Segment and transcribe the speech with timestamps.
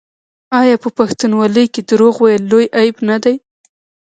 [0.59, 3.35] آیا په پښتونولۍ کې دروغ ویل لوی عیب نه دی؟